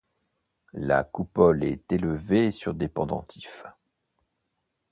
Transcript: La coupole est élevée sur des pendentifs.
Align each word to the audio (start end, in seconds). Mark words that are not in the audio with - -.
La 0.73 1.03
coupole 1.03 1.63
est 1.63 1.91
élevée 1.91 2.51
sur 2.51 2.73
des 2.73 2.87
pendentifs. 2.87 3.67